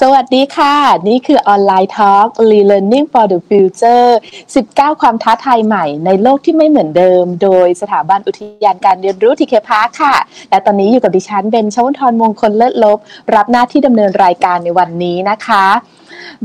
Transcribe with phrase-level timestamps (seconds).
[0.00, 0.74] สวัสดีค่ะ
[1.08, 2.28] นี่คือออนไลน์ talk
[2.70, 4.08] Learning for the Future
[4.54, 10.16] 19 ความท้าทายใหม่ในโลกที่ไม่เหมือนเดิม โดยสถาบันอุทยานการเรียนรู้ TK Park ค่ะ
[10.50, 12.98] และตอนนี้อยู่กับดิฉันเบนชวนทรมงคลเลิศลบ
[13.34, 15.64] รับหน้าที่ดำเนินรายการในวันนี้นะคะ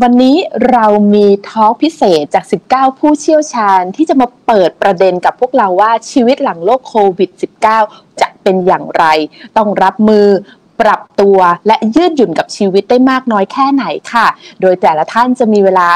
[0.01, 0.35] วันนี้
[0.71, 7.29] เรามีทอล์กพิเศษจาก 19 ผู้เชี่ยวชาญที่จะมาเปิดประเด็นกับพวกเราว่าชีวิตหลังโลกโควิด
[7.75, 9.05] -19 จะเป็นอย่างไร
[9.57, 10.27] ต้องรับมือ
[10.81, 11.37] ปรับตัว
[11.67, 14.27] และยืดหยุ่นกับชีวิตได้มากน้อยแค่ไหนค่ะ
[14.61, 15.87] โดยแต่ละท่านจะมีเวลา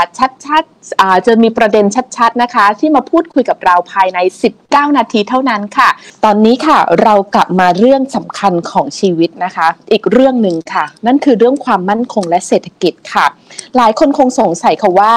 [0.46, 1.86] ชัดๆจะมีประเด็น
[2.18, 4.20] ชัดๆนะคะ ที่มาพูดคุยกับเราภายใน
[4.60, 5.90] 19 นาทีเท่านั้นค่ะ
[6.24, 13.26] ตอนนี้ค่ะเรากลับมาเรื่องสำคัญของชีวิตนะคะ อีกเรื่องหนึ่งค่ะ นั่นคือเรื่องความมั่นคงและเศรษฐกิจค่ะ
[13.78, 15.16] หลายคนคงสงสัยค่ะว่า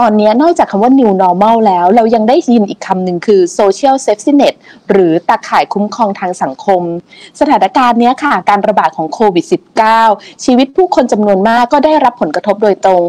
[0.00, 4.54] ตอนนี้นอกจากคำว่า new normal แล้ว เรายังได้ยินอีกคำหนึ่งคือ social safety net
[4.90, 6.82] หรือตาข่ายคุ้มครองทางสังคม
[7.40, 9.44] สถานการณ์นี้ค่ะ การระบาดของโควิด
[9.94, 13.02] -19 ชีวิตผู้คนจำนวนมากก็ได้รับผลกระทบโดยตรง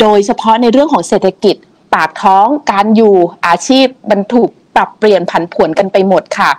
[0.00, 1.56] โดยเฉพาะในเรื่องของเศรษฐกิจ
[1.94, 3.14] ปากท้อง การอยู่
[3.46, 6.50] อาชีพบรรทุก ปรับเปลี่ยนผันผวนกันไปหมดค่ะ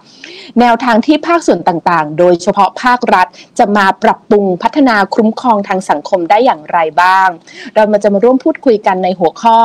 [0.59, 3.27] แนวทางที่ภาคส่วนต่างๆ โดยเฉพาะภาครัฐ
[3.59, 7.29] จะมาปรับปรุงพัฒนาคุ้มครองทางสังคมได้อย่างไรบ้าง
[7.73, 9.57] เรามาจะมาร่วมพูดคุยกันในหัวข้อ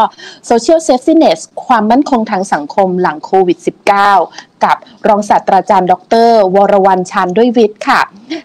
[0.50, 3.58] Social Safety Net ความมั่นคงทางสังคมหลังโควิด
[4.06, 4.76] -19 กับ
[5.08, 5.94] รองศาสตราจารย์ ด
[6.28, 8.00] ร วรวรรณชานด้วยวิทย์ค่ะ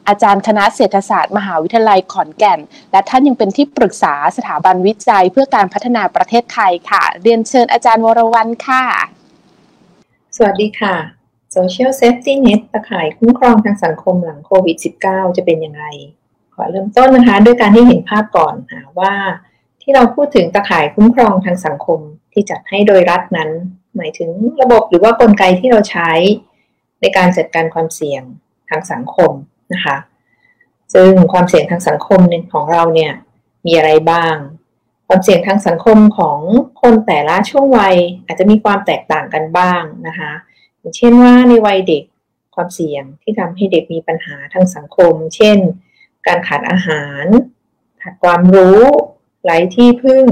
[0.08, 2.60] อาจารย์คณะเศรษฐศาสตร์ มหาวิทยาลัยขอนแก่น
[2.92, 8.86] และท่านยังเป็นที่ปรึกษาสถาบันวิจัยเพื่อการพัฒนาประเทศไทยค่ะ เรียนเชิญอาจารย์วรวรรณค่ะ
[10.38, 10.96] สวัสดีค่ะ
[11.56, 15.84] Social Safety Net ตะข่ายคุ้มครองทางสังคมหลังโควิด -19 จะเป็นยังไง
[16.54, 18.56] ขอเริ่มต้นนะคะ ด้วยการที่เห็นภาพก่อน
[19.00, 19.14] ว่า
[19.82, 22.00] ที่เราพูดถึงตะข่ายคุ้มครองทางสังคม
[22.34, 23.50] ที่จัดให้โดยรัฐนั้น
[23.96, 24.32] หมายถึง
[24.62, 26.12] ระบบหรือว่ากลไกที่เราใช้
[27.02, 28.24] ในการจัดการความเสี่ยง
[28.70, 29.32] ทางสังคม
[29.74, 29.98] นะคะ
[30.94, 32.20] ซึ่งความเสี่ยงทางสังคม
[32.54, 33.14] ของเราเนี่ย
[33.66, 34.36] มีอะไรบ้าง
[35.08, 36.40] ความเสี่ยงทางสังคมของ
[36.84, 37.96] คนแต่ละช่วงวัย
[38.26, 40.32] อาจจะมีความแตกต่างกันบ้างนะคะ
[40.80, 42.04] อย่างเช่นว่าในวัยเด็ก
[42.56, 45.58] ความเสี่ยงที่ทำให้เด็กมีปัญหาทางสังคม เช่น
[46.28, 47.26] การขาดอาหาร
[48.02, 48.82] ขาดความรู้
[49.44, 50.26] ไร้ที่พึ่ง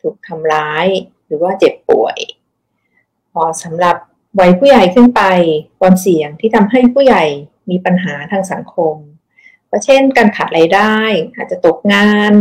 [0.00, 0.86] ถูกทำร้าย
[1.26, 2.18] หรือว่าเจ็บป่วย
[3.32, 3.96] พอสำหรับ
[4.40, 5.22] วัยผู้ใหญ่ขึ้นไป
[5.80, 7.24] ความเสี่ยงที่ทำให้ผู้ใหญ่
[7.70, 8.94] มีปัญหาทางสังคม
[9.70, 10.96] ก็เช่น การขาดรายได้
[11.36, 12.32] อาจจะตกงาน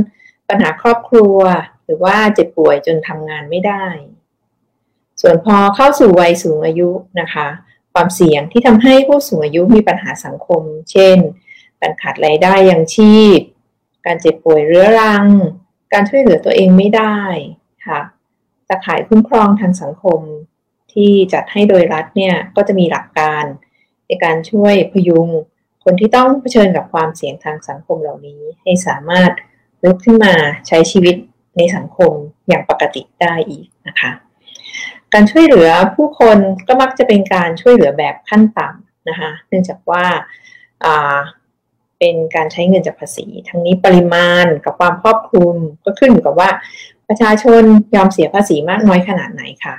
[0.49, 1.37] ปัญหาครอบครัว
[1.85, 3.85] หรือว่าเจ็บป่วยจนทำงานไม่ได้
[5.22, 6.90] ส่วนพอเข้าสู่วัยสูงอายุ
[7.22, 7.47] นะคะ
[7.94, 11.18] ความเสี่ยงที่ทำให้ผู้สูงอายุมีปัญหาสังคม เช่น
[11.81, 13.40] การขาดรายได้ยังชีพ
[14.06, 15.28] การเจ็บป่วยเรื้อรัง
[15.94, 17.19] การช่วยเหลือตัวเองไม่ได้
[17.88, 18.01] ค่ะ
[18.68, 20.19] ตะข่ายคุ้มครองทางสังคม
[20.94, 23.44] ที่จัดให้โดยรัฐเนี่ยก็จะมีหลักการ
[24.07, 25.28] ในการช่วยพยุง
[25.84, 29.31] คนที่ต้องเผชิญกับความเสี่ยงทางสังคมเหล่านี้ ให้สามารถ
[29.84, 30.34] ลุกขึ้นมา
[30.68, 31.16] ใช้ชีวิต
[31.57, 32.11] ในสังคม
[32.47, 34.11] อย่างปกติได้อีกนะคะ
[35.13, 40.05] การช่วยเหลือผู้คนก็มักจะเป็นการช่วยเหลือแบบขั้นต่ำนะคะ เนื่องจากว่า
[41.99, 45.55] เป็นการใช้เงินจากภาษี ทั้งนี้ปริมาณกับความครอบคลุม
[45.85, 46.49] ก็ขึ้นอยู่กับว่า
[47.07, 47.63] ประชาชน
[47.95, 49.75] ยอมเสียภาษีมากน้อยขนาดไหนค่ะ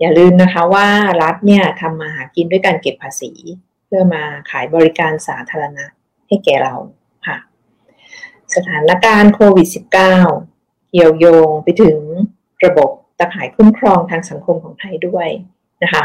[0.00, 0.88] อย่าลืมนะคะว่า
[1.22, 3.32] รัฐเนี่ยทำมาหากินด้วยการเก็บภาษี
[3.86, 5.84] เพื่อมาขายบริการสาธารณะ
[6.28, 6.74] ให้แก่เรา
[7.26, 7.36] ค่ะ
[8.54, 10.51] สถานการณ์โควิด -19
[10.92, 11.98] เกี่ยวโยงไปถึง
[12.64, 15.28] ระบบตะข่ายคุ้มครองทางสังคมของไทยด้วย
[15.82, 16.02] นะคะ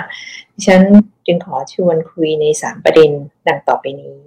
[0.54, 0.82] ดิฉัน
[1.26, 3.12] จึงขอชวนคุยใน 3 ประเด็น
[3.48, 4.18] ดังต่อไปนี้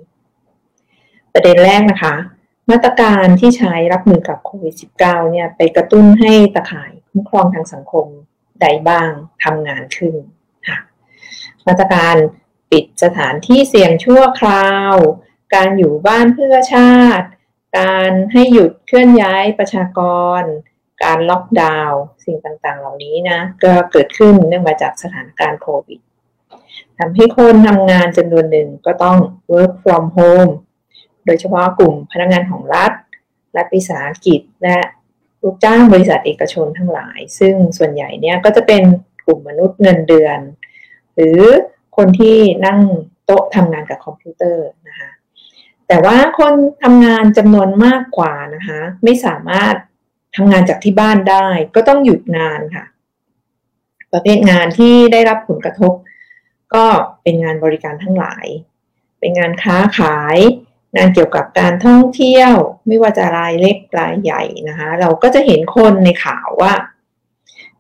[1.34, 2.14] ประเด็นแรกนะคะ
[2.70, 8.06] มาตรการที่ใช้รับมือกับโควิด -19 เนี่ยไปกระตุ้นให้ตะข่ายคุ้มครองทางสังคม
[8.60, 9.10] ใดบ้าง
[9.44, 10.14] ทำงานขึ้น
[10.68, 10.78] ค่ะ
[11.66, 12.16] มาตรการ
[12.70, 14.94] ปิดสถานที่เสี่ยงชั่วคราว
[15.54, 17.26] การอยู่บ้านเพื่อชาติ
[17.78, 20.00] การให้หยุดเคลื่อนย้ายประชาก
[20.40, 20.42] ร
[21.02, 26.00] การล็อกดาวน์สิ่งต่างๆ เหล่านี้นะ ก็เกิดขึ้นเนื่องมาจากสถานการณ์โควิด
[26.98, 29.16] ทำให้คนทำงานจำนวนหนึ่งก็ต้อง
[29.52, 30.52] work from home
[31.26, 32.92] โดยเฉพาะกลุ่มพนักงานของรัฐ
[33.56, 34.78] รัฐวิสาหกิจ และ
[35.42, 38.82] ลูกจ้างบริษัทเอกชนทั้งหลาย ซึ่งส่วนใหญ่เนี่ยก็จะเป็น
[39.26, 40.38] กลุ่มมนุษย์เงินเดือน
[41.14, 41.40] หรือ
[41.96, 42.36] คนที่
[42.66, 42.80] นั่ง
[43.24, 45.10] โต๊ะทำงานกับคอมพิวเตอร์นะคะ
[45.92, 49.74] แต่ว่าคนทำงานจำนวนมากกว่านะคะไม่สามารถ
[50.36, 52.84] ทำงานจากที่บ้านได้ ก็ต้องหยุดงานค่ะ
[54.12, 55.92] ประเภทงานที่ได้รับผลกระทบ
[56.74, 56.86] ก็
[57.22, 58.46] เป็นงานบริการทั้งหลาย
[59.20, 60.38] เป็นงานค้าขาย
[60.96, 62.52] งานเกี่ยวกับการท่องเที่ยว
[62.86, 66.74] ไม่ว่าจะรายเล็กรายใหญ่นะคะ เราก็จะเห็นคนในข่าวว่า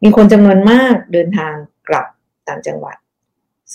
[0.02, 1.54] มีคนจำนวนมากเดินทาง
[1.88, 2.06] กลับ
[2.48, 2.96] ต่างจังหวัด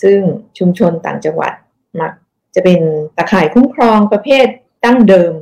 [0.02, 0.18] ซึ่ง
[0.58, 1.52] ชุมชนต่างจังหวัด
[2.00, 2.12] มัก
[2.56, 2.80] จะเป็น
[3.16, 4.46] ตะข่ายคุ้มครองประเภท
[4.84, 5.32] ตั้งเดิม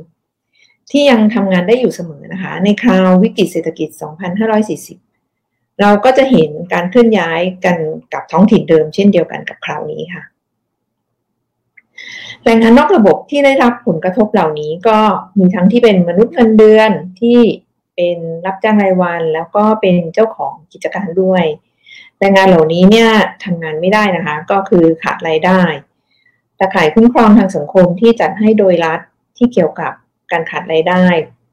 [0.91, 3.89] ที่ยังทำงานได้อยู่เสมอนะคะ ในคราววิกฤตเศรษฐกิจ
[4.65, 7.77] 2540 เราก็จะเห็นการเคลื่อนย้ายกัน
[8.13, 10.23] กับท้องถิ่นเดิม เช่นเดียวกันกับคราวนี้ค่ะ
[12.45, 14.99] แรงงานนอกระบบที่ได้รับผลกระทบเหล่านี้ก็
[15.39, 17.39] มีทั้งที่เป็นมนุษย์เงินเดือนที่
[17.95, 21.43] เป็นรับจ้างรายวัน แล้วก็เป็นเจ้าของกิจการด้วย
[22.19, 23.09] แรงงานเหล่านี้เนี่ย
[23.43, 25.61] ทำงานไม่ได้นะคะ ก็คือขาดรายได้
[26.59, 28.99] ตะข่ายคุ้มครองทางสังคมที่จัดให้โดยรัฐ
[29.37, 29.91] ที่เกี่ยวกับ
[30.31, 31.05] การขาดรายได้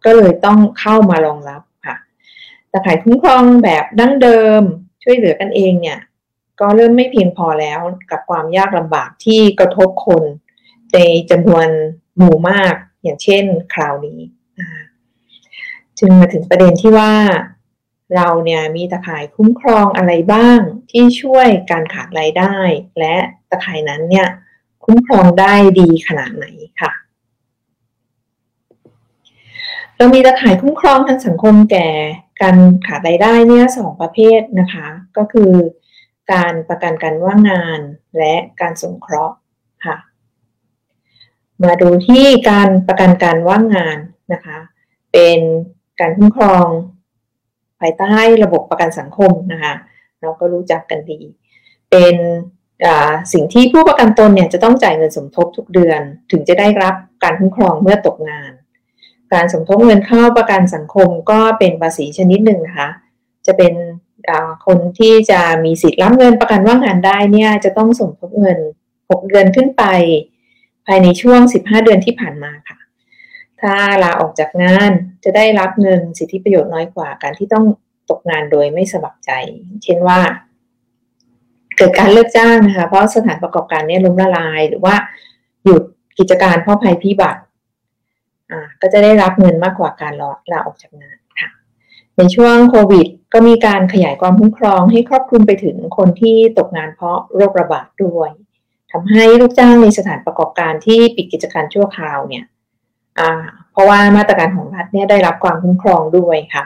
[0.04, 1.96] ก็เลยต้องเข้ามารองรับค่ะ
[2.72, 4.62] ตะข่ายคุ้มครองแบบดั้งเดิม
[5.02, 5.98] ช่วยเหลือกันเองเนี่ย
[6.60, 10.22] ก็เริ่มไม่เพียงพอแล้วกับความยากลำบากที่กระทบคน
[10.94, 10.98] ใน
[11.30, 11.66] จำนวน
[12.16, 13.44] หมู่มากอย่างเช่น
[13.74, 14.20] คราวนี้
[15.98, 17.12] จึงมาถึงประเด็นที่ว่า
[18.16, 20.60] เราเนี่ยมีตะข่ายคุ้มครองอะไรบ้าง
[20.90, 22.56] ที่ช่วยการขาดรายได้
[22.98, 23.16] และ
[23.50, 24.28] ตะข่ายนั้นเนี่ย
[24.84, 26.46] คุ้มครองได้ดีขนาดไหน
[26.80, 26.92] ค่ะ
[29.96, 31.88] เรามีตะข่ายคุ้มครองทางสังคมแก่
[32.42, 32.56] การ
[32.86, 34.86] ขาดรายได้เนี่ยสองประเภทนะคะ
[35.16, 35.52] ก็คือ
[36.32, 37.80] การประกันการว่างงาน
[38.18, 39.36] และการสงเคราะห์
[39.86, 39.96] ค่ะ
[41.62, 43.98] มาดูที่การประกันการว่างงาน
[44.32, 44.58] นะคะ
[45.12, 45.40] เป็น
[46.00, 46.66] การคุ้มครอง
[47.80, 49.74] ภายใต้ระบบประกันสังคมนะคะ
[50.20, 51.20] เราก็รู้จักกันดี
[51.90, 52.16] เป็น
[53.32, 58.52] สิ่งที่ผู้ประกันตนเนี่ยจะต้องจ่ายเงินสมทบทุกเดือน ถึงจะได้รับการคุ้มครองเมื่อตกงาน
[59.32, 62.88] การสมทบเงินเข้าประกันสังคมก็เป็นภาษีชนิดหนึ่งนะคะ
[63.46, 63.74] จะเป็น
[64.66, 68.58] คนที่จะมีสิทธิ์รับเงินประกันว่างงานได้เนี่ยจะต้องสมทบเงิน
[68.98, 69.84] 6 เดือนขึ้นไป
[70.86, 72.78] ภายในช่วง 15 เดือนที่ผ่านมาค่ะ
[73.60, 74.92] ถ้าลาออกจากงาน
[75.24, 77.64] จะได้รับเงินสิทธิประโยชน์น้อยกว่าการที่ต้อง
[78.10, 79.30] ตกงานโดยไม่สมัครใจ
[79.84, 80.20] เช่นว่า
[81.76, 84.94] เกิดการเลิกจ้างนะคะเพราะสถานประกอบการเนี่ยล้มละลายหรือว่า
[85.64, 85.82] หยุด
[86.18, 87.40] กิจการเพราะภัยพิบัติ
[88.50, 91.50] อ่าก็จะได้รับเงินมากกว่าการลาลาออกจากงานค่ะ
[92.16, 98.30] ในช่วงโควิด ก็มีการขยายความคุ้มครองให้ครอบคลุมไปถึงคนที่ตกงานเพราะโรคระบาดด้วย
[98.92, 102.44] ทำให้ลูกจ้างในสถานประกอบการที่ปิดกิจการชั่วคราวเนี่ย
[103.18, 103.30] อ่า
[103.72, 106.64] เพราะว่ามาตรการของรัฐเนี่ยได้รับความคุ้มครองด้วยค่ะ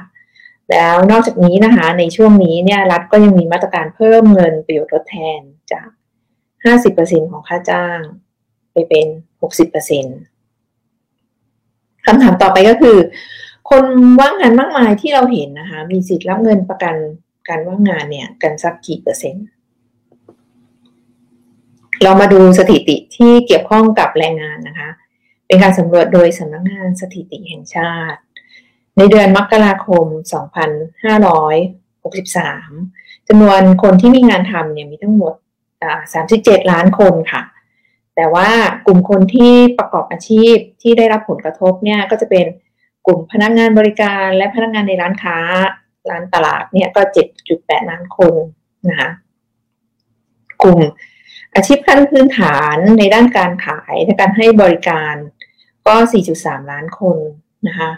[0.70, 5.40] แล้วนอกจากนี้นะคะในช่วงนี้เนี่ยรัฐก็ยังมีมาตรการเพิ่มเงินประโยชน์ทดแทน
[5.72, 5.88] จาก
[6.64, 8.00] 50%ของค่าจ้าง
[8.72, 9.06] ไปเป็น
[10.36, 12.96] 60%คำถามต่อไปก็คือ
[13.70, 13.84] คน
[14.20, 16.96] ว่างงานมากมายที่เราเห็นนะคะ มีสิทธิ์รับเงินประกัน
[17.48, 19.46] การว่างงานเนี่ยกันสักกี่เปอร์เซ็นต์
[22.02, 24.88] เรามาดูสถิติที่เกี่ยวข้องกับแรงงานนะคะ
[25.46, 28.20] เป็นการสำรวจโดยสำนักงงานสถิติแห่งชาติ
[28.98, 30.06] ในเดือนมกราคม
[32.06, 35.34] 2563จำนวนคนที่มีงานทำเนี่ยมีทั้งหมด
[36.02, 37.42] 37 ล้านคนค่ะ
[38.16, 38.48] แต่ว่า
[38.86, 42.46] กลุ่มคนที่ประกอบอาชีพที่ได้รับผลกระทบเนี่ยก็จะเป็น
[43.06, 45.38] กลุ่มพนักงงานบริการและพนักงงานในร้านค้า
[46.10, 47.00] ร้านตลาดเนี่ยก็
[47.44, 48.34] 7.8 ล้านคน
[48.88, 49.10] นะคะ
[50.62, 50.80] กลุ่ม
[51.54, 55.14] อาชีพขั้นพื้นฐานในด้านการขายและการให้บริการ
[55.86, 55.94] ก็
[56.32, 57.18] 4.3 ล้านคน
[57.68, 57.90] นะคะ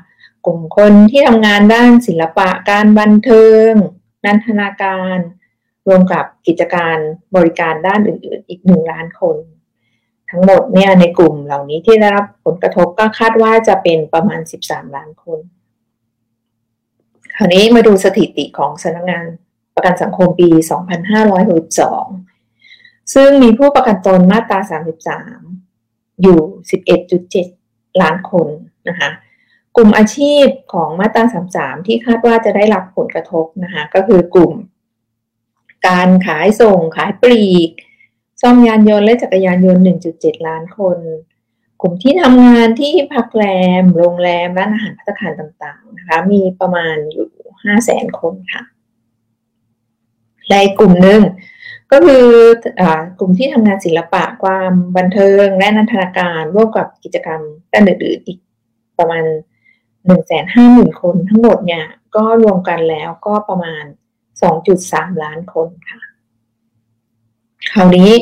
[0.47, 3.73] กลุ่มคนที่ทำงานด้านศิลปะการบันเทิง
[4.25, 5.19] นันทนาการ
[5.87, 6.97] รวมกับกิจการ
[7.37, 9.37] บริการด้านอื่นๆ อีกหนึ่งล้านคน
[10.31, 15.39] ทั้งหมดเนี่ยในกลุ่มเหล่านี้ที่ได้รับผลกระทบก็คาดว่าจะเป็นประมาณ 13 ล้านคน
[17.37, 19.25] คราวนี้มาดูสถิติของสำนักงาน
[19.75, 20.49] ประกันสังคมปี
[22.17, 24.59] 2562 ซึ่งมีผู้ประกันตนมาตรา
[25.41, 26.41] 33 อยู่
[27.21, 28.49] 11.7 ล้านคน
[28.89, 29.11] นะคะ
[29.77, 31.25] กลุ่มอาชีพของมาตรา
[31.57, 34.55] 33 ที่คาดว่าจะได้รับผลกระทบนะคะก็คือกลุ่ม
[35.89, 37.71] การขายส่งขายปลีก
[38.43, 39.83] ซ่อมยานยนต์และจักรยานยนต์
[40.15, 40.99] 1.7 ล้านคน
[41.81, 43.45] กลุ่มที่ทำงานที่พักแร
[43.83, 47.29] ม โรงแรม ร้านอาหารพัตคารต่างๆนะคะมีประมาณอยู่
[47.63, 48.63] 5 0 0แสนคนค่ะ
[50.49, 51.23] และกลุ่มหนึ่ง
[51.93, 52.27] ก็คือ
[53.19, 57.41] กลุ่มที่ทำงานศิลปะความบันเทิงและนันทนาการร่วมกับกิจกรรม
[57.73, 58.39] ด้านอื่นๆอีก
[58.99, 59.25] ประมาณ
[60.09, 61.85] หนึ่งแสนห้าหมื่นคนทั้งหมดเนี่ย
[62.17, 63.85] ก็รวมกันแล้วก็ประมาณ
[64.43, 66.01] สองจุดสามล้านคนค่ะ
[67.73, 68.13] คราวนี้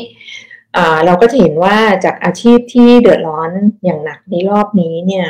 [1.05, 3.51] เราก็จะเห็นว่าจากอาชีพที่เดือดร้อน
[3.83, 5.27] อย่างหนักในรอบนี้เนี่ย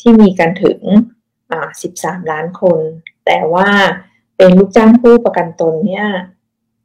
[0.00, 0.80] ที่มีกันถึง
[1.82, 2.78] สิบสามล้านคน
[3.26, 3.68] แต่ว่า
[4.36, 6.06] เป็นลูกจ้างผู้ประกันตนเนี่ย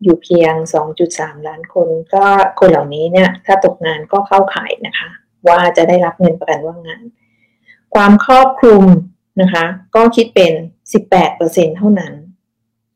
[0.04, 0.54] อยู่เพียง
[1.02, 2.26] 2.3 ล้านคน ก็
[2.60, 5.10] คนเหล่านี้เนี่ยถ้าตกงานก็เข้าข่ายนะคะ
[5.48, 7.04] ว่าจะได้รับเงินประกันว่างงาน
[7.96, 8.84] ความครอบคลุม
[9.42, 10.54] นะคะ ก็คิดเป็น
[11.14, 12.14] 18%เท่านั้น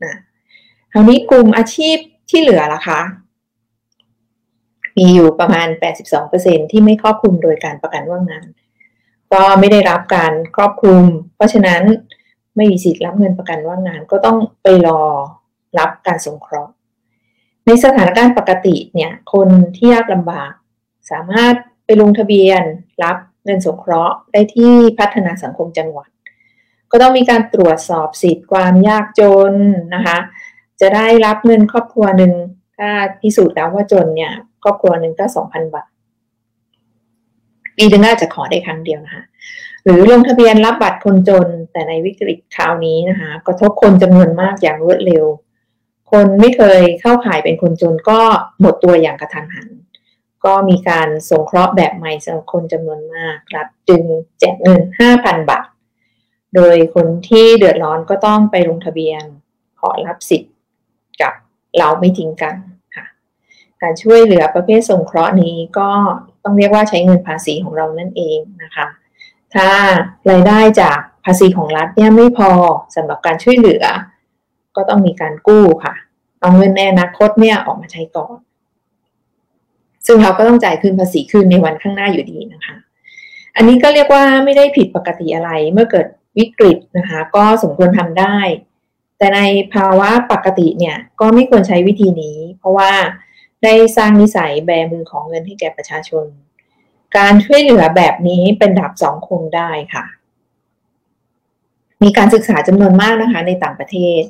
[0.03, 0.15] นะ
[0.91, 1.97] คราวนี้กลุ่มอาชีพ
[2.29, 3.01] ที่เหลือล่ะคะ
[4.97, 5.67] มีอยู่ประมาณ
[6.19, 8.47] 82%ที่ไม่ครอบคลุมโดยการประกันว่างงาน
[9.31, 11.03] ก็ไม่ได้รับการครอบคลุม
[11.35, 11.81] เพราะฉะนั้น
[12.55, 15.01] ไม่มีสิทธิ์รับเงินประกันว่างงาน ก็ต้องไปรอ
[15.79, 16.73] รับการสงเคราะห์
[17.65, 20.51] ในสถานการณ์ปกติเนี่ย คนที่ยากลำบาก
[21.11, 22.63] สามารถไปลงทะเบียน
[23.03, 26.09] รับ เงินสงเคราะห์ได้ที่พัฒนาสังคมจังหวัด
[26.91, 29.53] ก็ต้องมีการตรวจสอบสิทธิ์ความยากจน
[29.95, 30.17] นะคะ
[30.81, 32.33] จะได้รับเงินครอบครัวหนึ่ง
[32.77, 32.89] ถ้า
[33.21, 35.87] พิสูจน์แล้วว่าจนเนี่ยครอบครัวหนึ่งก็สองพันบาท
[37.77, 39.23] ปีหนึ่งน่าจะขอได้ครั้งเดียวนะคะ
[39.83, 45.25] หรือลงทะเบียนรับบัตรคนจนแต่ในวิกฤตคราวนี้นะคะกระทบคนจำนวนมากอย่างรวดเร็ว
[46.11, 48.19] คนไม่เคยเข้าข่ายเป็นคนจนก็
[48.61, 49.69] หมดตัวอย่างกระทันหัน
[50.45, 54.03] ก็มีการสงเคราะห์แบบใหม่สำหรับคนจำนวนมากรัฐจึง
[54.39, 54.81] แจกเงิน
[55.15, 55.67] 5,000 บาท
[56.55, 59.23] โดยคนที่เดือดร้อนก็ต้องไปลงทะเบียน
[59.79, 60.53] ขอรับสิทธิ์
[61.21, 61.33] กับ
[61.77, 62.55] เราไม่ทิ้งกัน
[62.95, 63.05] ค่ะ
[63.81, 65.89] การช่วยเหลือประเภทสงเคราะห์นี้ก็
[66.43, 68.87] ต้องเรียกว่าใช้เงินภาษีของเรานั่นเองนะคะ
[69.55, 69.69] ถ้า
[70.29, 72.51] รายได้จากภาษีของรัฐเนี่ยไม่พอ
[72.95, 73.83] สำหรับการช่วยเหลือ
[74.75, 75.95] ก็ต้องมีการกู้ค่ะ
[76.39, 78.37] เอาเงินในอนาคตเนี่ยออกมาใช้ก่อน
[80.11, 82.75] ซึ่งเราก็ต้องจ่ายคืนภาษีคืนในวันข้างหน้าอยู่ดีนะคะ
[83.55, 88.37] อันนี้ก็เรียกว่าไม่ได้ผิดปกติอะไรเมื่อเกิดวิกฤตนะคะ ก็สมควรทำได้
[89.17, 89.41] แต่ใน
[89.73, 92.91] ภาวะปกติเนี่ยก็ไม่ควรใช้วิธีนี้ เพราะว่า
[93.63, 96.25] ได้สร้างนิสัยแบมือของเงินให้แก่ประชาชน
[97.17, 100.05] การช่วยเหลือแบบนี้เป็นดับสองคงได้ค่ะ
[102.03, 104.21] มีการศึกษาจำนวนมากนะคะ ในต่างประเทศ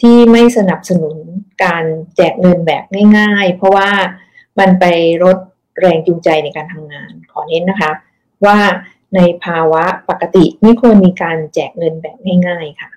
[0.00, 1.16] ที่ไม่สนับสนุน
[1.64, 1.84] การ
[2.16, 2.84] แจกเงินแบบ
[3.18, 3.90] ง่าย ๆ เพราะว่า
[4.58, 4.84] มันไป
[5.24, 5.36] ลด
[5.80, 7.90] แรงจูงใจในการทำงาน ขอเน้นนะคะ
[8.46, 8.58] ว่า
[9.14, 12.16] ในภาวะปกติไม่ควรมีการแจกเงินแบบ
[12.48, 12.90] ง่ายๆค่ะ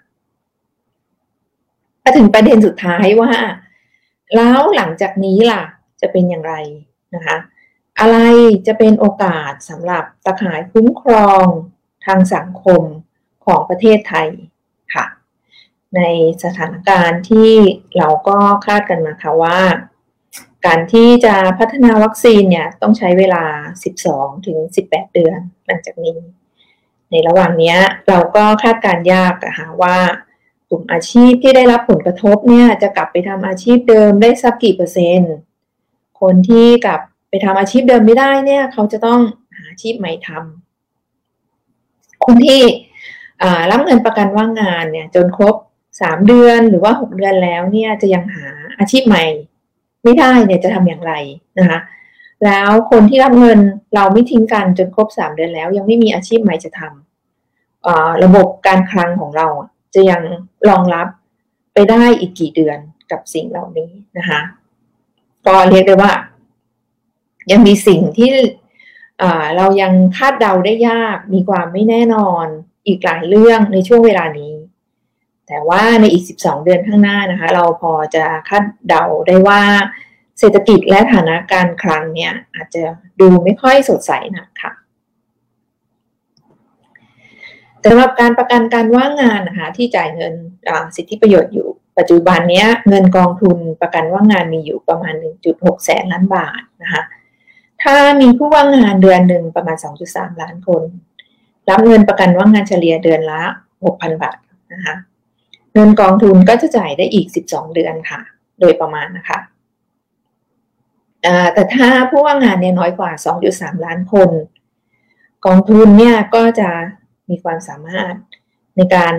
[2.03, 3.31] มาถึงประเด็นสุดท้ายว่า
[4.35, 5.63] แล้วหลังจากนี้ล่ะ
[6.01, 6.53] จะเป็นอย่างไร
[7.15, 7.37] นะคะ
[7.99, 8.17] อะไร
[8.67, 11.45] จะเป็นโอกาสสำหรับตะข่ายคุ้มครอง
[12.05, 12.83] ทางสังคม
[13.45, 14.29] ของประเทศไทย
[14.93, 15.05] ค่ะ
[15.95, 16.01] ใน
[16.43, 17.51] สถานการณ์ที่
[17.97, 19.59] เราก็คาดกันมาค่ะว่า
[20.65, 23.43] การที่จะพัฒนาวัคซีนเนี่ยต้องใช้เวลา
[23.93, 26.17] 12 ถึง 18 เดือนหลังจากนี้
[27.11, 27.75] ในระหว่างนี้
[28.07, 29.97] เราก็คาดการยากอะคะว่า
[30.69, 35.33] กลุ่มอาชีพที่ได้รับผลกระทบเนี่ยจะกลับไปทำอาชีพเดิมได้สักกี่เปอร์เซ็นต์
[36.21, 39.19] คนที่กลับไปทำอาชีพเดิมไม่ได้เนี่ยเขาจะต้อง
[39.55, 42.61] หาอาชีพใหม่ทำคนที่
[43.71, 45.55] รับเงินประกันว่างงานเนี่ยจนครบ
[46.01, 48.47] สามเดือนหรือว่าหกเดือนแล้วเนี่ยจะยังหา
[48.79, 49.25] อาชีพใหม่
[50.03, 51.13] ไม่ได้เนี่ยจะทำอย่างไร
[51.59, 51.79] นะคะ
[52.45, 53.59] แล้วคนที่รับเงิน
[53.95, 59.47] เราไม่ทิ้งกันจนครบสามเดือนแล้ว ยังไม่มีอาชีพใหม่จะทำระบบการคลังของเรา
[59.95, 60.21] จะยัง
[60.69, 61.07] รองรับ
[61.73, 62.77] ไปได้อีกกี่เดือน
[63.11, 64.41] กับสิ่งเหล่านี้นะคะ
[65.47, 66.11] ก็เรียกได้ว่า
[67.51, 68.31] ยังมีสิ่งที่
[69.57, 72.45] เรายังคาดเดาได้ยาก มีความไม่แน่นอน
[72.87, 74.53] อีกหลายเรื่องในช่วงเวลานี้
[75.47, 79.61] แต่ว่าในอีก 12 เดือนข้างหน้านะคะ เราพอจะคาดเดาได้ว่า
[80.39, 82.83] เศรษฐกิจและฐานะการคลังเนี่ยอาจจะ
[83.19, 84.71] ดูไม่ค่อยสดใสนะคะ
[87.85, 90.33] สำหรับการประกันการว่างงานนะคะที่จ่ายเงิน
[90.95, 95.15] สิทธิประโยชน์อยู่ปัจจุบันนี้เงินกองทุนประกันว่างงานมีอยู่ประมาณ
[95.49, 97.03] 1.6 แสนล้านบาทนะคะ
[97.83, 99.77] ถ้ามีผู้ว่างงานเดือนหนึ่งประมาณ
[100.09, 100.83] 2.3 ล้านคน
[101.69, 103.41] รับเงินประกันว่างงานเฉลี่ยเดือนละ
[103.83, 104.37] 6,000 บาท
[104.73, 104.95] นะคะ
[105.77, 108.21] เงินกองทุนก็จะจ่ายได้อีก 12 เดือนค่ะ
[108.59, 109.39] โดยประมาณนะคะ
[111.53, 113.11] แต่ถ้าผู้ว่างงานเนี่ยน้อยกว่า
[113.47, 114.29] 2.3 ล้านคน
[115.45, 116.69] กองทุนเนี่ยก็จะ
[117.29, 118.13] มีความสามารถ
[118.77, 119.13] ในการ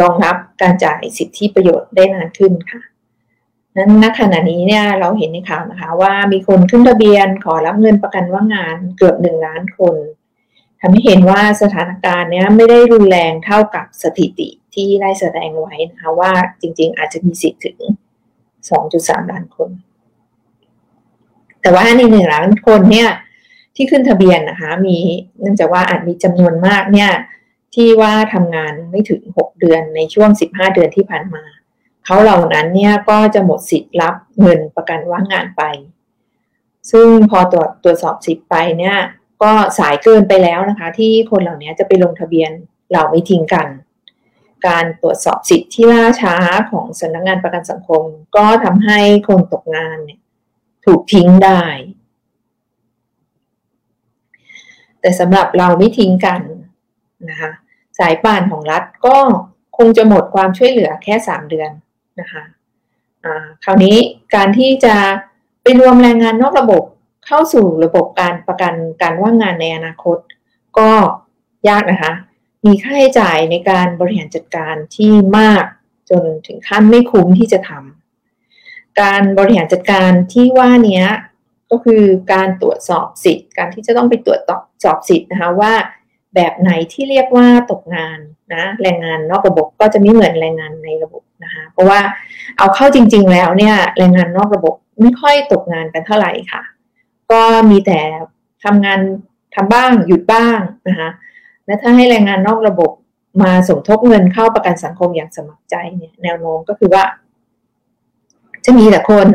[0.00, 2.82] รองรับการจ่ายสิทธิประโยชน์ได้นานขึ้นค่ะ
[3.76, 9.96] นั้นณขณะนี้เนี่ยเราเห็นในข่าวนะคะ ว่ามีคนขึ้นทะเบียนขอรับเงินประกันว่างงานเกือบหนึ่งล้านคน
[10.80, 17.78] ทำให้เห็นว่าสถานการณ์เนี้ยไม่ได้รุนแรงเท่ากับสถิติ ที่ได้แสดงไว้นะคะว่าจริงๆ อาจจะมีสิทธิ์ถึง
[18.60, 19.70] 2.3 ล้านคน
[21.60, 23.10] แต่ว่าในหนึ่งล้านคนเนี่ย
[23.76, 24.98] ที่ขึ้นทะเบียนนะคะ มี
[25.40, 27.10] เนื่องจากว่าอาจมีจำนวนมากเนี่ย
[27.74, 31.44] ที่ว่าทำงานไม่ถึง 6 เดือนในช่วง 15 เดือนที่ผ่านมา
[32.04, 35.62] เขาเหล่านั้นเนี่ยก็จะหมดสิทธิ์รับเงินประกันว่างงานไป
[36.90, 38.96] ซึ่งพอตรวจตรวจสอบสิทธิ์ไปเนี่ย
[39.42, 42.50] ก็สายเกินไปแล้วนะคะ ที่คนเหล่านี้จะไปลงทะเบียน
[42.92, 43.66] เราไม่ทิ้งกัน
[44.66, 46.36] การตรวจสอบสิทธิ์ที่ล่าช้า
[46.70, 48.02] ของสำนักงงานประกันสังคม
[48.36, 50.20] ก็ทำให้คนตกงานเนี่ย
[50.84, 51.62] ถูกทิ้งได้
[55.00, 56.40] แต่สำหรับเราไม่ทิ้งกัน
[57.30, 57.50] นะคะ
[57.98, 59.16] สายป่านของรัฐก็
[59.76, 61.70] คงจะหมดความช่วยเหลือแค่ 3 เดือน
[62.20, 62.42] นะคะ
[63.64, 63.96] คราวนี้
[64.34, 64.96] การที่จะ
[65.62, 66.82] ไปรวมแรงงานนอกระบบ
[67.26, 70.18] เข้าสู่ระบบการประกันการว่างงานในอนาคต
[70.78, 70.90] ก็
[71.68, 72.12] ยากนะคะ
[72.66, 75.64] มีค่าใช้จ่ายในการบริหารจัดการที่มาก
[76.10, 81.02] จนถึงขั้นไม่คุ้มที่จะทำการบริหารจัดการที่ว่านี้
[81.70, 82.02] ก็คือ
[82.32, 84.40] การตรวจสอบสิทธิ์ การที่จะต้องไปตรวจ
[84.84, 85.72] สอบสิทธิ์นะคะว่า
[86.34, 88.18] แบบไหนที่เรียกว่าตกงาน
[88.54, 92.00] นะแรงงานนอกระบบก็จะไม่เหมือนแรงงานในระบบนะคะเพราะว่า
[92.58, 96.62] เอาเข้าจริง ๆ แล้วเนี่ยแรงงานนอกระบบไม่ค่อยตกงานกันเท่าไหร่ค่ะ
[97.32, 98.00] ก็มีแต่
[98.64, 99.00] ทำงาน
[99.54, 101.08] ทำบ้างหยุดบ้างนะคะ
[101.66, 102.90] และถ้าให้แรงงานนอกระบบ
[103.42, 107.04] มาสมทบเงินเข้าประกันสังคมอย่างสมัครใจเนี่ย แนวโน้มก็คือว่า
[108.64, 109.26] จะมีแต่คน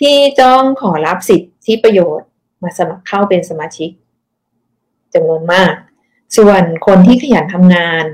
[0.00, 2.28] ที่จ้องขอรับสิทธิประโยชน์
[2.62, 3.90] มาสมัครเข้าเป็นสมาชิก
[5.14, 5.72] จำนวนมาก
[6.36, 8.04] ส่วนคนที่ขยันทำงาน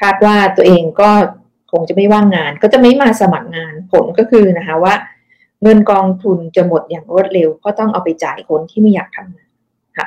[0.00, 1.10] คาดว่าตัวเองก็
[1.72, 4.94] คงจะไม่ว่างงาน ก็จะไม่มาสมัครงานผลก็คือนะคะว่า
[5.62, 9.50] เงินกองทุนจะหมดอย่างรวดเร็ว ก็ต้องเอาไปจ่ายคนที่ไม่อยากทำงาน
[9.96, 10.06] ค่ะ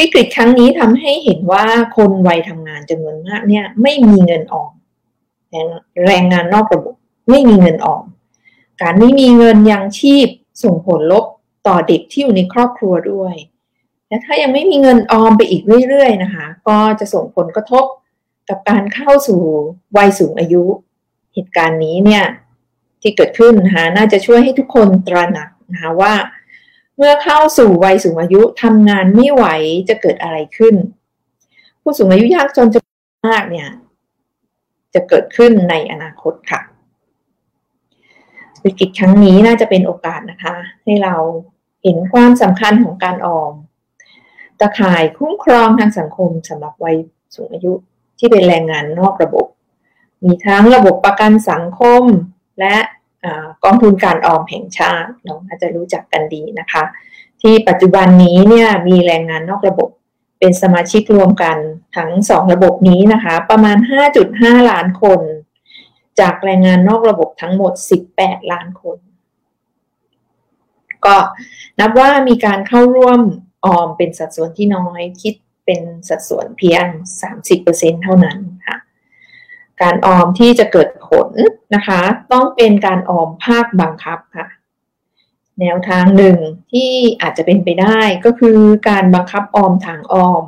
[0.00, 1.64] วิกฤตครั้งนี้ทำให้เห็นว่า
[1.96, 4.72] คนวัยทำงานจำนวนมากเนี่ยไม่มีเงินออม
[6.06, 6.94] แรงงานนอกระบบ
[7.30, 8.04] ไม่มีเงินออม
[8.82, 10.28] การไม่มีเงินยังชีพ
[10.62, 11.24] ส่งผลลบ
[11.66, 13.34] ต่อเด็กที่อยู่ในครอบครัวด้วย
[14.08, 17.84] และถ้ายังไม่มีเงินออมไปอีกเรื่อยๆนะคะ ก็จะส่งผลกระทบ
[18.48, 19.40] กับการเข้าสู่
[19.96, 20.64] วัยสูงอายุ
[21.34, 22.24] เหตุการณ์นี้เนี่ย
[23.02, 26.12] ที่เกิดขึ้นนะคะน่าจะช่วยให้ทุกคนตระหนักนะคะว่า
[26.96, 29.44] เมื่อเข้าสู่วัยสูงอายุทำงานไม่ไหว
[29.88, 30.74] จะเกิดอะไรขึ้น
[31.82, 32.80] ผู้สูงอายุยากจนจะ
[33.28, 33.68] มากเนี่ย
[34.94, 36.60] จะเกิดขึ้นในอนาคตค่ะ
[38.64, 40.54] วิกฤตครั้งนี้น่าจะเป็นโอกาสนะคะ
[40.84, 41.14] ให้เรา
[41.82, 43.52] เห็นความสำคัญของการออม
[44.60, 46.96] ตะข่ายคุ้มครองทางสังคมสำหรับวัย
[47.34, 47.72] สูงอายุ
[48.18, 49.46] ที่เป็นแรงงานนอกระบบ
[50.24, 52.02] มีทั้งระบบประกันสังคม
[52.60, 52.76] และ
[53.64, 56.84] กองทุนการออมแห่งชาติเราอาจจะรู้จักกันดีนะคะ
[57.42, 59.88] ที่ปัจจุบันนี้เนี่ยมีแรงงานนอกระบบ
[60.38, 61.56] เป็นสมาชิกรวมกัน
[61.96, 63.76] ทั้งสองระบบนี้นะคะ ประมาณ
[64.22, 65.20] 5.5 ล้านคน
[66.20, 67.72] จากแรงงานนอกระบบทั้งหมด
[68.12, 68.98] 18 ล้านคน
[71.04, 71.16] ก็
[71.80, 73.20] นับว่ามีการเข้าร่วม
[73.64, 75.34] ออมเป็นสัดส่วนที่น้อยคิด
[75.66, 76.84] เป็นสัดส่วนเพียง
[77.44, 78.76] 30%เท่านั้นค่ะ
[79.82, 81.28] การออมที่จะเกิดผล
[81.74, 82.00] นะคะ
[82.32, 84.46] ต้องเป็นการออมภาคบังคับค่ะ
[85.60, 86.38] แนวทางหนึ่ง
[86.72, 90.42] ที่อาจจะเป็นไปได้ก็คือการบังคับออมทางออม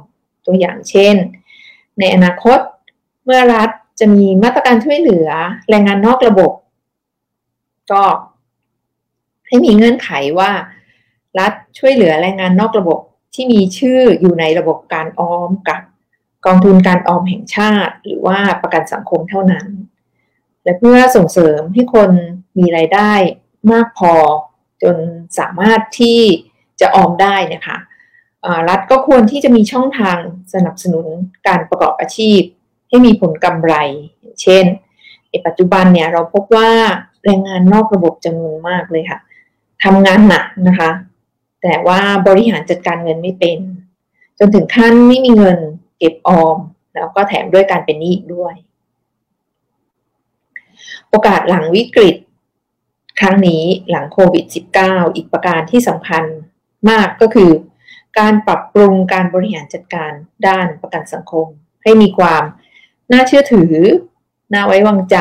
[0.47, 1.15] ตัวอย่างเช่น
[1.99, 2.59] ในอนาคต
[3.25, 5.29] เมื่อรัฐจะมีมาตรการช่วยเหลือ
[5.71, 6.53] แรงงานนอกระบบ
[7.93, 8.05] ก็
[9.49, 10.51] ให้มีเงื่อนไขว่า
[11.39, 12.99] รัฐช่วยเหลือแรงงานนอกระบบ
[13.35, 15.81] ที่มีชื่ออยู่ในระบบการออมกับ
[16.47, 19.67] กองทุนการออมแห่งชาติ หรือว่าประกันสังคมเท่านั้น
[20.65, 22.11] และเพื่อส่งเสริมให้คน
[22.59, 23.13] มีไรายได้
[23.73, 24.13] มากพอ
[24.83, 24.97] จน
[25.39, 26.21] สามารถที่
[26.81, 27.77] จะออมได้นะคะ
[28.69, 30.19] รัฐก็ควรที่จะมีช่องทาง
[30.55, 31.07] สนับสนุน
[31.47, 32.41] การประกอบอาชีพ
[32.89, 33.75] ให้มีผลกำไร
[34.43, 34.65] เช่น
[35.31, 36.71] ในปัจจุบันเนี่ยเราพบว่า
[37.25, 39.19] แรงงานนอกระบบจำนวนมากเลยค่ะ
[39.85, 40.91] ทำงานหนักนะคะ
[41.63, 43.59] แต่ว่าบริหารจัดการเงินไม่เป็น
[44.39, 45.59] จนถึงขั้นไม่มีเงิน
[46.03, 46.59] เก็บออม
[46.95, 48.55] แล้วก็แถมด้วยการเป็นหนี้ด้วย
[51.09, 52.17] โอกาสหลังวิกฤต
[53.21, 54.45] ครั้งนี้หลังโควิด
[54.81, 56.25] -19 อีกประการที่สำคัญ
[56.91, 57.51] มากก็คือ
[58.19, 60.13] การปรับปรุงการบริหารจัดการ
[60.47, 61.47] ด้านประกันสังคม
[61.83, 62.43] ให้มีความ
[63.13, 63.73] น่าเชื่อถือ
[64.53, 65.19] น่าไว้วางใจ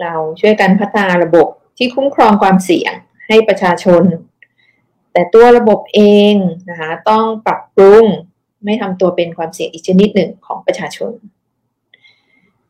[0.00, 2.92] เราช่วยกันพัฒนาระบบที่คุ้มครองความเสี่ยง
[3.26, 4.02] ให้ประชาชน
[5.12, 6.00] แต่ตัวระบบเอ
[6.32, 6.34] ง
[6.70, 8.04] นะคะต้องปรับปรุง
[8.64, 11.12] ไม่ทำตัวเป็นความเสี่ยงอีกชนิดหนึ่งของประชาชน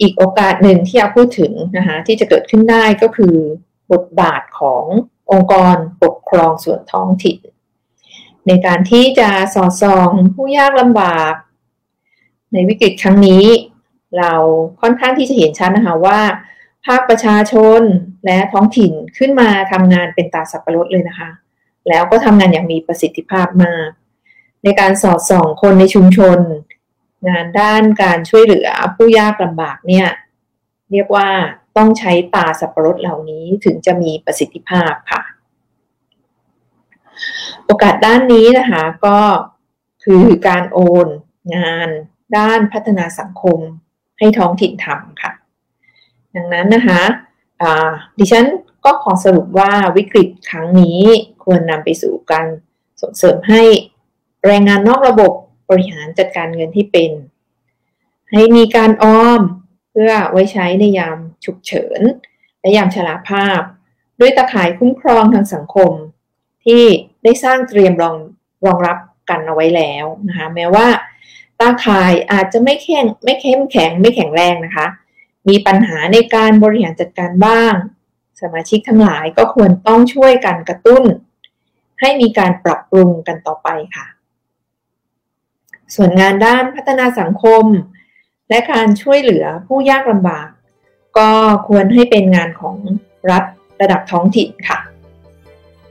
[0.01, 3.37] อีกโอกาสหนึ่งที่อยากพูดถึงนะคะที่จะเกิดขึ้นได้ก็คือ
[3.93, 4.85] บทบาทของ
[5.31, 7.39] องค์กรปกครองส่วนท้องถิ่น
[8.47, 11.35] ในการที่จะสอดส่องผู้ยากลำบาก
[12.53, 13.45] ในวิกฤตครั้งนี้
[14.19, 14.33] เรา
[14.81, 16.21] ค่อนข้างที่จะเห็นชัดนะคะว่า
[16.87, 17.83] ภาคประชาชน
[18.25, 21.31] และท้องถิ่นขึ้นมาทำงานเป็นตาสับปะรดเลยนะคะ
[21.89, 23.89] แล้วก็ทำงานอย่างมีประสิทธิภาพมาก
[24.65, 26.39] ในการสอดส่องคนในชุมชน
[27.29, 30.09] งานด้านการช่วยเหลือผู้ยากลำบากเนี่ย
[30.93, 31.29] เรียกว่า
[31.77, 35.23] ต้องใช้ตาสับปะรดเหล่านี้ถึงจะมีประสิทธิภาพค่ะ
[37.67, 39.19] โอกาสด้านนี้นะคะก็
[40.05, 41.09] คือการโอน
[41.57, 41.89] งาน
[42.37, 43.59] ด้านพัฒนาสังคม
[44.19, 45.33] ให้ท้องถิ่นทำค่ะ
[46.37, 47.03] ดังนั้นนะคะ
[48.19, 48.47] ดิฉัน
[48.85, 51.01] ก็ขอสรุปว่าวิกฤตครั้งนี้
[51.45, 52.47] ควรนำไปสู่การ
[53.01, 53.63] ส่งเสริมให้
[54.47, 55.33] แรงงานนอกระบบ
[55.71, 57.13] บริหารจัดการเงินที่เป็น
[58.33, 59.41] ให้มีการออม
[59.91, 62.01] เพื่อไว้ใช้ในยามฉุกเฉิน
[62.61, 63.61] และยามชราภาพ
[64.21, 65.93] ด้วยตะข่ายคุ้มครองทางสังคม
[66.65, 66.85] ที่
[67.25, 68.17] ได้สร้างเตรียมรอง
[68.67, 68.99] รองรับ
[69.31, 70.89] กันเอาไว้แล้วนะคะแม้ว่า
[71.61, 74.87] ตาข่ายอาจจะไม่แข็งไม่เข้มแข็งไม่แข็งแรงนะคะ
[75.49, 77.75] มีปัญหาในการบริหารจัดการบ้าง
[78.41, 81.05] สมาชิกทั้งหลายก็ควรต้องช่วยกันกระตุ้น
[82.01, 84.07] ให้มีการปรับปรุงกันต่อไปค่ะ
[85.97, 87.65] ส่วนงานด้านพัฒนาสังคม
[88.49, 90.49] และการช่วยเหลือผู้ยากลำบาก
[91.19, 91.31] ก็
[91.69, 92.77] ควรให้เป็นงานของ
[93.31, 93.45] รัฐ
[93.81, 94.79] ระดับท้องถิ่นค่ะ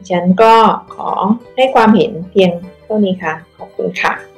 [0.09, 0.53] ฉันก็
[0.95, 1.09] ขอ
[1.55, 2.51] ให้ความเห็นเพียง
[2.83, 4.28] เท่านี้ค่ะ ขอบคุณค่ะ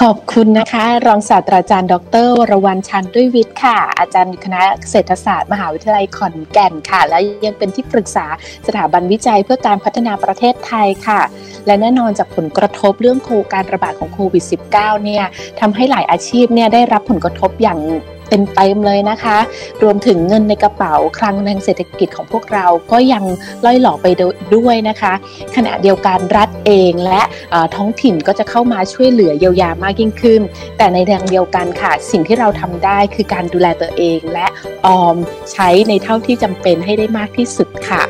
[0.00, 8.26] ขอบคุณนะคะ รองศาสตราจารย์ ดรวรวรรณชันด้วยวิทย์ค่ะ อาจารย์คณะเศรษฐศาสตร์ มหาวิทยาลัยขอนแก่นค่ะ และยังเป็นที่ปรึกษา
[8.66, 11.20] สถาบันวิจัยเพื่อการพัฒนาประเทศไทยค่ะ
[11.66, 15.24] และแน่นอนจากผลกระทบเรื่องโคการระบาดของโควิด -19 เนี่ย
[15.60, 17.78] ทำให้หลายอาชีพเนี่ยได้รับผลกระทบอย่าง
[18.28, 19.38] เต็มเต็มเลยนะคะ
[19.82, 23.24] รวมถึงเงินในกระเป๋าคลังทางเศรษฐกิจของพวกเราก็ยัง
[23.64, 24.06] ล่อยหล่อไป
[24.56, 25.12] ด้วยนะคะ
[25.56, 27.20] ขณะเดียวกันรัฐเองและ
[27.76, 30.40] ท้องถิ่นก็จะเข้ามาช่วยเหลือเยียวยามากยิ่งขึ้น
[30.78, 34.46] แต่ในทางเดียวกันค่ะ สิ่งที่เราทำได้คือการดูแลตัวเองและ
[34.86, 35.16] ออม
[35.52, 38.02] ใช้ในเท่าที่จำเป็นให้ได้มากที่สุดค่ะ